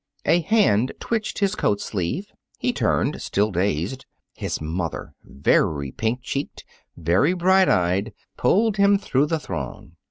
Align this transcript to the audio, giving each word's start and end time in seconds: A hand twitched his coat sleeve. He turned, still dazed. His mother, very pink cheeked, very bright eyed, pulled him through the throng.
A 0.25 0.39
hand 0.41 0.93
twitched 0.99 1.37
his 1.37 1.53
coat 1.53 1.79
sleeve. 1.79 2.25
He 2.57 2.73
turned, 2.73 3.21
still 3.21 3.51
dazed. 3.51 4.07
His 4.33 4.59
mother, 4.59 5.13
very 5.23 5.91
pink 5.91 6.21
cheeked, 6.23 6.65
very 6.97 7.33
bright 7.33 7.69
eyed, 7.69 8.11
pulled 8.35 8.77
him 8.77 8.97
through 8.97 9.27
the 9.27 9.37
throng. 9.39 9.91